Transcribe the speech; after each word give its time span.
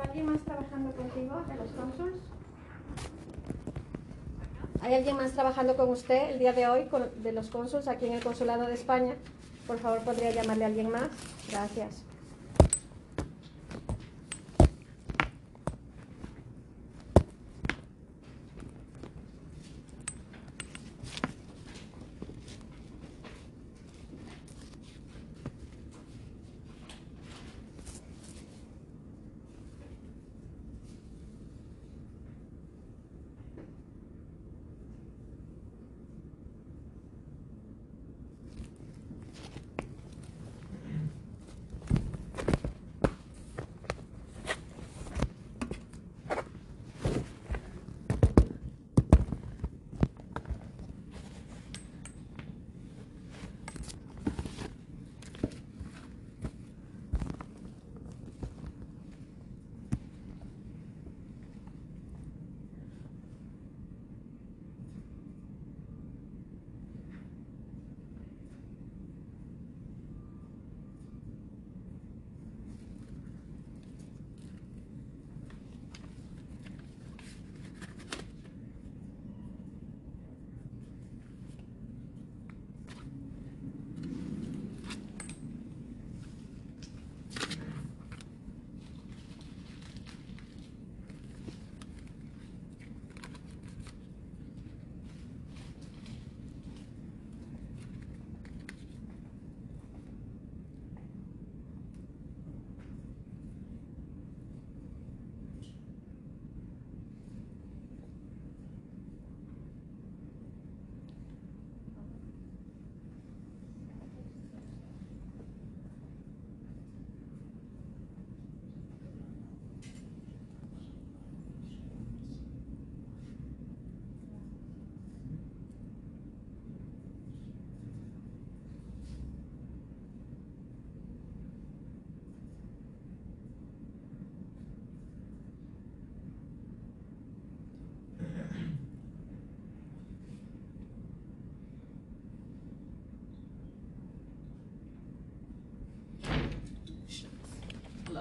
alguien 0.00 0.26
más 0.26 0.40
trabajando 0.42 0.92
contigo 0.92 1.42
de 1.48 1.54
los 1.56 1.70
cónsuls? 1.72 2.22
¿Hay 4.80 4.94
alguien 4.94 5.16
más 5.16 5.32
trabajando 5.32 5.76
con 5.76 5.90
usted 5.90 6.30
el 6.30 6.38
día 6.38 6.52
de 6.52 6.66
hoy 6.66 6.88
de 7.22 7.32
los 7.32 7.48
cónsuls 7.48 7.86
aquí 7.86 8.06
en 8.06 8.14
el 8.14 8.24
Consulado 8.24 8.66
de 8.66 8.74
España? 8.74 9.14
Por 9.66 9.78
favor, 9.78 10.00
¿podría 10.00 10.32
llamarle 10.32 10.64
a 10.64 10.66
alguien 10.66 10.90
más? 10.90 11.08
Gracias. 11.48 12.02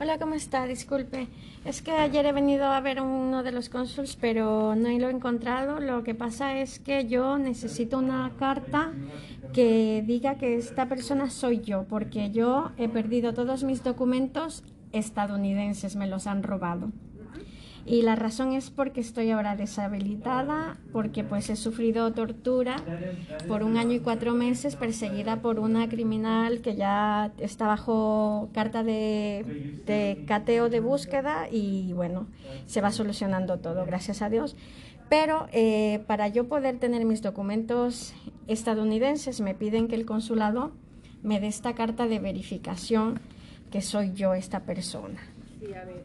Hola, 0.00 0.18
¿cómo 0.18 0.34
está? 0.34 0.66
Disculpe. 0.66 1.28
Es 1.64 1.82
que 1.82 1.92
ayer 1.92 2.26
he 2.26 2.32
venido 2.32 2.66
a 2.66 2.80
ver 2.80 3.00
uno 3.00 3.42
de 3.42 3.52
los 3.52 3.68
cónsuls, 3.68 4.16
pero 4.16 4.74
no 4.74 4.88
lo 4.88 5.08
he 5.08 5.10
encontrado. 5.10 5.80
Lo 5.80 6.02
que 6.02 6.14
pasa 6.14 6.58
es 6.58 6.78
que 6.78 7.06
yo 7.06 7.38
necesito 7.38 7.98
una 7.98 8.32
carta 8.38 8.92
que 9.52 10.02
diga 10.06 10.36
que 10.36 10.56
esta 10.56 10.86
persona 10.86 11.30
soy 11.30 11.60
yo, 11.60 11.84
porque 11.84 12.30
yo 12.30 12.72
he 12.78 12.88
perdido 12.88 13.34
todos 13.34 13.64
mis 13.64 13.82
documentos 13.82 14.64
estadounidenses, 14.92 15.96
me 15.96 16.06
los 16.06 16.26
han 16.26 16.42
robado. 16.42 16.90
Y 17.84 18.02
la 18.02 18.14
razón 18.14 18.52
es 18.52 18.70
porque 18.70 19.00
estoy 19.00 19.30
ahora 19.30 19.56
deshabilitada, 19.56 20.76
porque 20.92 21.24
pues 21.24 21.50
he 21.50 21.56
sufrido 21.56 22.12
tortura 22.12 22.76
por 23.48 23.64
un 23.64 23.76
año 23.76 23.94
y 23.94 23.98
cuatro 23.98 24.34
meses, 24.34 24.76
perseguida 24.76 25.42
por 25.42 25.58
una 25.58 25.88
criminal 25.88 26.60
que 26.60 26.76
ya 26.76 27.32
está 27.38 27.66
bajo 27.66 28.50
carta 28.54 28.84
de, 28.84 30.24
cateo 30.28 30.68
de 30.68 30.78
búsqueda 30.78 31.48
y 31.50 31.92
bueno, 31.92 32.28
se 32.66 32.80
va 32.80 32.92
solucionando 32.92 33.58
todo, 33.58 33.84
gracias 33.84 34.22
a 34.22 34.28
Dios. 34.28 34.54
Pero 35.08 35.48
eh, 35.52 36.04
para 36.06 36.28
yo 36.28 36.46
poder 36.48 36.78
tener 36.78 37.04
mis 37.04 37.20
documentos 37.20 38.14
estadounidenses 38.46 39.40
me 39.40 39.54
piden 39.54 39.88
que 39.88 39.96
el 39.96 40.06
consulado 40.06 40.72
me 41.22 41.40
dé 41.40 41.48
esta 41.48 41.74
carta 41.74 42.06
de 42.06 42.20
verificación 42.20 43.20
que 43.70 43.82
soy 43.82 44.12
yo 44.12 44.34
esta 44.34 44.60
persona. 44.60 45.20
Sí, 45.60 45.72
a 45.74 45.84
ver, 45.84 46.04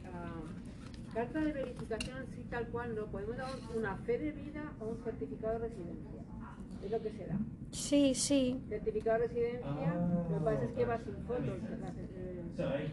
Carta 1.18 1.40
de 1.40 1.52
verificación 1.52 2.28
sí 2.36 2.44
tal 2.48 2.68
cual 2.68 2.94
no, 2.96 3.08
podemos 3.08 3.38
dar 3.38 3.50
una 3.76 3.96
fe 4.06 4.20
de 4.20 4.34
vida 4.34 4.72
o 4.80 4.90
un 4.90 5.04
certificado 5.04 5.54
de 5.54 5.68
residencia. 5.68 6.22
Es 6.86 6.92
lo 6.92 7.02
que 7.02 7.10
se 7.10 7.26
da. 7.26 7.40
Sí, 7.72 8.14
sí. 8.14 8.62
Certificado 8.70 9.22
de 9.22 9.28
residencia, 9.28 9.96
lo 10.14 10.38
que 10.38 10.46
pasa 10.46 10.64
es 10.66 10.72
que 10.74 10.86
va 10.86 11.00
sin 11.00 11.16
fotos. 11.26 11.56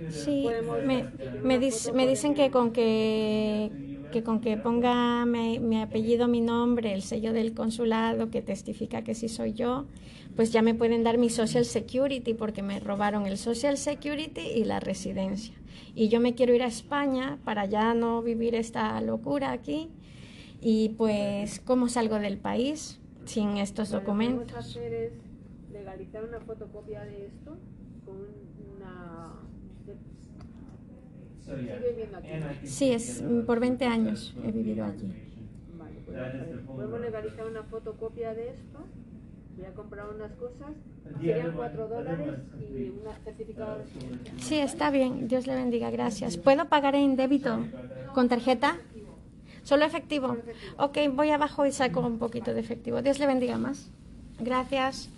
Sí, 0.09 0.47
me, 0.87 1.05
me, 1.43 1.71
me 1.93 2.07
dicen 2.07 2.33
que 2.33 2.51
con 2.51 2.73
que, 2.73 4.09
que 4.11 4.23
con 4.23 4.41
que 4.41 4.57
ponga 4.57 5.27
mi, 5.27 5.59
mi, 5.59 5.83
apellido, 5.83 6.27
mi 6.27 6.41
nombre, 6.41 6.95
el 6.95 7.03
sello 7.03 7.35
del 7.35 7.53
consulado 7.53 8.31
que 8.31 8.41
testifica 8.41 9.03
que 9.03 9.15
sí 9.15 9.29
soy 9.29 9.53
yo, 9.53 9.85
pues 10.35 10.51
ya 10.51 10.63
me 10.63 10.73
pueden 10.75 11.05
dar 11.05 11.19
mi 11.19 11.29
Social 11.29 11.67
Security 11.67 12.33
porque 12.33 12.63
me 12.63 12.81
robaron 12.81 13.27
el 13.27 13.37
Social 13.37 13.77
Security 13.77 14.41
y 14.41 14.65
la 14.65 14.81
residencia 14.81 15.55
y 15.95 16.09
yo 16.09 16.21
me 16.21 16.35
quiero 16.35 16.55
ir 16.55 16.63
a 16.63 16.67
España 16.67 17.39
para 17.45 17.67
ya 17.67 17.95
no 17.95 18.23
vivir 18.23 18.55
esta 18.55 19.01
locura 19.01 19.53
aquí. 19.53 19.91
Y 20.61 20.91
pues, 20.91 21.61
¿cómo 21.61 21.89
salgo 21.89 22.19
del 22.19 22.39
país 22.39 23.01
sin 23.25 23.59
estos 23.59 23.91
documentos? 23.91 24.47
Lo 24.47 24.55
que 24.55 24.59
hacer 24.59 24.93
es 24.93 25.13
legalizar 25.73 26.25
una 26.25 26.41
fotocopia 26.41 27.05
de 27.05 27.27
esto 27.27 27.57
con 28.05 28.17
una... 28.77 29.41
¿Sigue 31.41 31.79
viviendo 31.91 32.17
aquí? 32.17 32.67
Sí, 32.67 32.93
es 32.93 33.23
por 33.47 33.61
20 33.61 33.85
años 33.85 34.35
he 34.43 34.51
vivido 34.51 34.85
allí. 34.87 35.13
Vale, 35.79 36.01
pues, 36.07 36.63
podemos 36.67 37.01
legalizar 37.01 37.47
una 37.47 37.63
fotocopia 37.65 38.33
de 38.35 38.51
esto 38.51 38.81
voy 39.57 39.67
a 39.67 39.75
comprar 39.75 40.07
unas 40.09 40.33
cosas, 40.33 40.73
serían 41.21 41.53
cuatro 41.53 41.89
dólares 41.89 42.35
y 42.61 42.89
un 42.89 43.01
certificado 43.25 43.79
de 43.79 43.85
Sí, 44.43 44.59
está 44.59 44.91
bien, 44.91 45.29
Dios 45.29 45.47
le 45.47 45.55
bendiga, 45.55 45.91
gracias. 45.91 46.37
¿Puedo 46.37 46.67
pagar 46.67 46.95
en 46.95 47.17
débito 47.17 47.59
con 48.15 48.29
tarjeta? 48.29 48.79
¿Solo 49.63 49.85
efectivo? 49.85 50.37
Ok, 50.79 50.99
voy 51.13 51.31
abajo 51.31 51.65
y 51.67 51.73
saco 51.73 52.01
un 52.01 52.19
poquito 52.19 52.53
de 52.53 52.61
efectivo. 52.61 53.01
Dios 53.01 53.19
le 53.19 53.27
bendiga 53.27 53.57
más. 53.57 53.91
Gracias. 54.39 55.11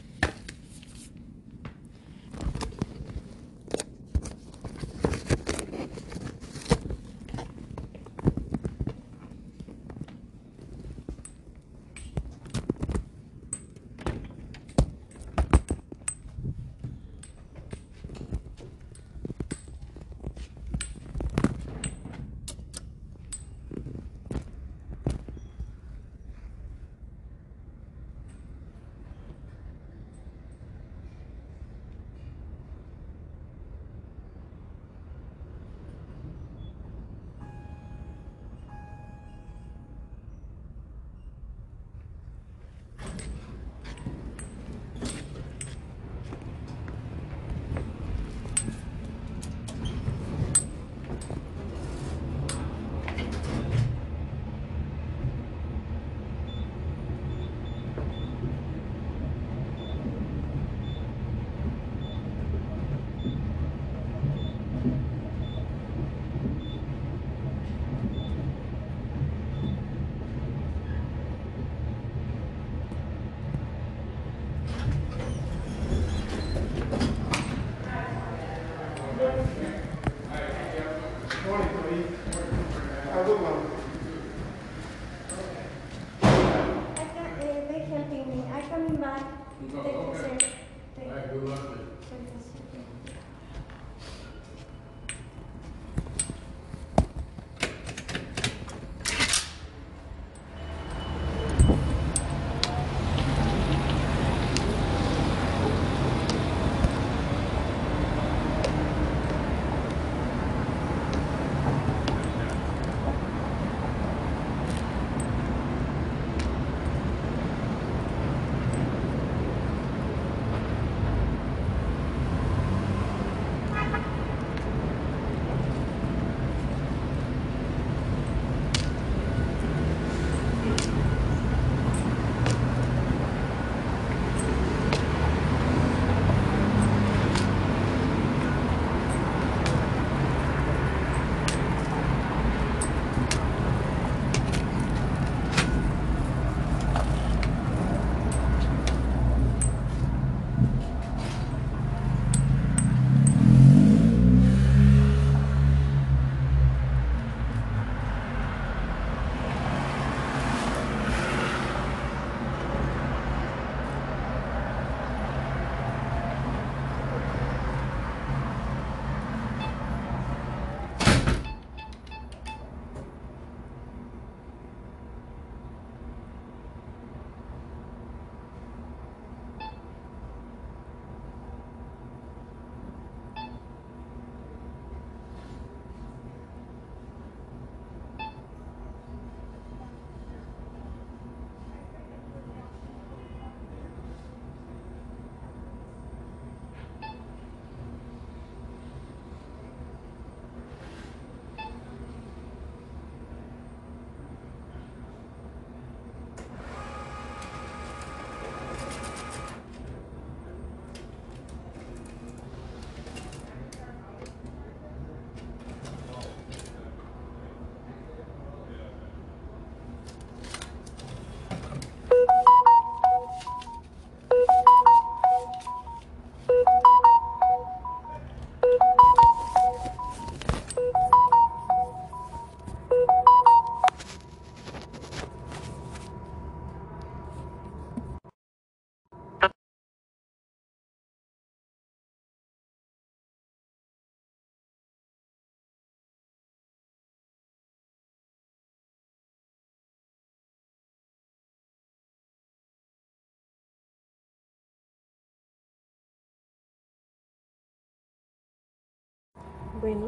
Bueno, 259.81 260.07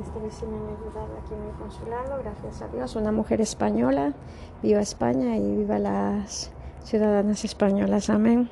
esta 0.00 0.20
sí 0.30 0.46
me 0.46 0.56
han 0.56 0.76
ayudado 0.76 1.18
aquí 1.18 1.34
en 1.34 1.42
el 1.42 1.54
consulado, 1.56 2.18
gracias 2.22 2.62
a 2.62 2.68
Dios. 2.68 2.94
Una 2.96 3.12
mujer 3.12 3.40
española, 3.40 4.14
viva 4.62 4.80
España 4.80 5.36
y 5.36 5.56
viva 5.56 5.78
las 5.78 6.52
ciudadanas 6.84 7.44
españolas. 7.44 8.10
Amén. 8.10 8.48